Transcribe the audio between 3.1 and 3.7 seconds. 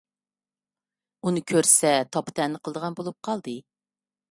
قالدى.